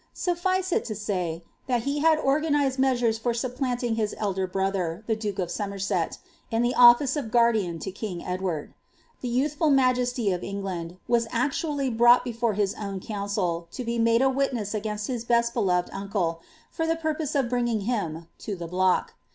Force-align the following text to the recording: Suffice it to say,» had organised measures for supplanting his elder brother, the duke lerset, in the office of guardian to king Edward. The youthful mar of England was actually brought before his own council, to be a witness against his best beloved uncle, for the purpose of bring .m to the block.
Suffice 0.15 0.71
it 0.71 0.83
to 0.85 0.95
say,» 0.95 1.43
had 1.71 2.17
organised 2.17 2.79
measures 2.79 3.19
for 3.19 3.35
supplanting 3.35 3.97
his 3.97 4.15
elder 4.17 4.47
brother, 4.47 5.03
the 5.05 5.15
duke 5.15 5.35
lerset, 5.35 6.17
in 6.49 6.63
the 6.63 6.73
office 6.73 7.15
of 7.15 7.29
guardian 7.29 7.77
to 7.77 7.91
king 7.91 8.25
Edward. 8.25 8.73
The 9.21 9.27
youthful 9.29 9.69
mar 9.69 9.91
of 9.99 10.43
England 10.43 10.97
was 11.07 11.27
actually 11.29 11.91
brought 11.91 12.23
before 12.23 12.53
his 12.55 12.73
own 12.73 12.99
council, 12.99 13.67
to 13.73 13.83
be 13.83 13.97
a 14.19 14.27
witness 14.27 14.73
against 14.73 15.05
his 15.05 15.23
best 15.23 15.53
beloved 15.53 15.91
uncle, 15.93 16.41
for 16.71 16.87
the 16.87 16.95
purpose 16.95 17.35
of 17.35 17.47
bring 17.47 17.69
.m 17.87 18.27
to 18.39 18.55
the 18.55 18.67
block. 18.67 19.13